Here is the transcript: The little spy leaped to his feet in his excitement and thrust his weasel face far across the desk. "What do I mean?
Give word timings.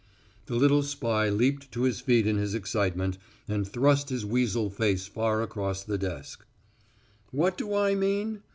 The 0.47 0.55
little 0.55 0.81
spy 0.81 1.29
leaped 1.29 1.71
to 1.73 1.83
his 1.83 1.99
feet 2.01 2.25
in 2.25 2.35
his 2.37 2.55
excitement 2.55 3.19
and 3.47 3.67
thrust 3.67 4.09
his 4.09 4.25
weasel 4.25 4.71
face 4.71 5.05
far 5.05 5.43
across 5.43 5.83
the 5.83 5.99
desk. 5.99 6.43
"What 7.29 7.55
do 7.55 7.75
I 7.75 7.93
mean? 7.93 8.41